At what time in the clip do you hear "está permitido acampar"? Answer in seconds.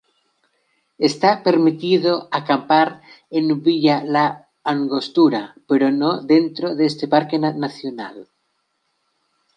1.09-2.89